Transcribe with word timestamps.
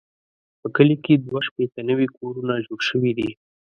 په 0.61 0.67
کلي 0.75 0.95
کې 1.03 1.13
دوه 1.27 1.41
شپېته 1.47 1.81
نوي 1.89 2.07
کورونه 2.17 2.53
جوړ 2.67 2.79
شوي 2.89 3.11
دي. 3.17 3.29